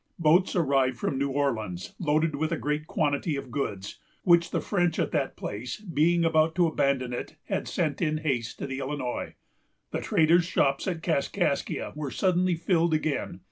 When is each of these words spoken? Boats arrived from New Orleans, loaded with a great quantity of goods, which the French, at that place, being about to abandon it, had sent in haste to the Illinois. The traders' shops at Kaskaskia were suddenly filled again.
Boats 0.17 0.55
arrived 0.55 0.97
from 0.97 1.19
New 1.19 1.29
Orleans, 1.29 1.93
loaded 1.99 2.33
with 2.35 2.51
a 2.51 2.57
great 2.57 2.87
quantity 2.87 3.35
of 3.35 3.51
goods, 3.51 3.99
which 4.23 4.49
the 4.49 4.59
French, 4.59 4.97
at 4.97 5.11
that 5.11 5.37
place, 5.37 5.79
being 5.79 6.25
about 6.25 6.55
to 6.55 6.65
abandon 6.65 7.13
it, 7.13 7.35
had 7.49 7.67
sent 7.67 8.01
in 8.01 8.17
haste 8.17 8.57
to 8.57 8.65
the 8.65 8.79
Illinois. 8.79 9.35
The 9.91 10.01
traders' 10.01 10.45
shops 10.45 10.87
at 10.87 11.03
Kaskaskia 11.03 11.93
were 11.95 12.09
suddenly 12.09 12.55
filled 12.55 12.95
again. 12.95 13.39